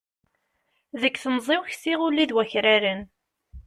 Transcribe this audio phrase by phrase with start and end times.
[1.01, 3.01] Deg temẓi-w ksiɣ ulli d wakraren